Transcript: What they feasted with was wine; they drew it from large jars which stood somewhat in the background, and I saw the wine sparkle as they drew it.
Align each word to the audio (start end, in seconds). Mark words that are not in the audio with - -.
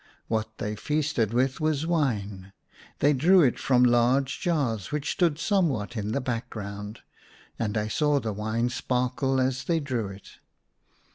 What 0.29 0.57
they 0.57 0.75
feasted 0.75 1.31
with 1.31 1.59
was 1.61 1.85
wine; 1.85 2.53
they 3.01 3.13
drew 3.13 3.43
it 3.43 3.59
from 3.59 3.83
large 3.83 4.39
jars 4.41 4.91
which 4.91 5.11
stood 5.11 5.37
somewhat 5.37 5.95
in 5.95 6.11
the 6.11 6.19
background, 6.19 7.01
and 7.59 7.77
I 7.77 7.87
saw 7.87 8.19
the 8.19 8.33
wine 8.33 8.69
sparkle 8.69 9.39
as 9.39 9.65
they 9.65 9.79
drew 9.79 10.07
it. 10.07 10.31